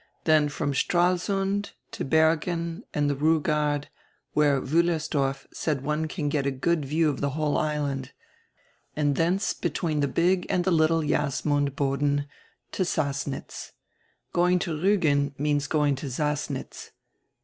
[0.23, 3.85] Then from Stralsund to Bergen and die Rugard,
[4.33, 8.11] where Wiillersdorf said one can get a good view of die whole island,
[8.95, 12.25] and thence between the Big and die Little Jasmund Bodden
[12.71, 13.73] to Sass nitz.
[14.33, 16.89] Going to Riigen means going to Sassnitz.